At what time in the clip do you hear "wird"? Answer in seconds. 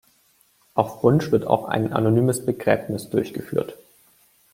1.31-1.45